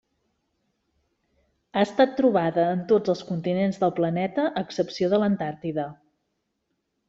[1.73, 5.89] Ha estat trobada en tots els continents del planeta, a excepció de l'Antàrtida.